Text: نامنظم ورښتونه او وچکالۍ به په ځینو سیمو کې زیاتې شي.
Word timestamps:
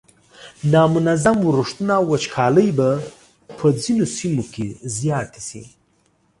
نامنظم 0.73 1.37
ورښتونه 1.47 1.93
او 1.99 2.03
وچکالۍ 2.11 2.69
به 2.77 2.89
په 3.57 3.67
ځینو 3.81 4.05
سیمو 4.17 4.43
کې 4.53 4.67
زیاتې 4.97 5.41
شي. 5.47 5.63